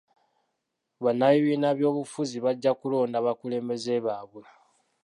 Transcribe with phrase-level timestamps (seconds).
[1.03, 4.43] Bannabibiina by'obufuzi bajja kulonda abakulembeze baabwe.